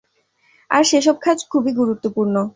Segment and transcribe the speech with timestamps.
[0.69, 2.35] আর সেসব কাজ খুবই গুরুত্বপূর্ণ।